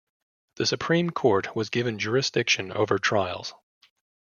The 0.55 0.65
Superior 0.65 1.11
Court 1.11 1.55
was 1.55 1.69
given 1.69 1.99
jurisdiction 1.99 2.71
over 2.71 2.97
trials. 2.97 3.53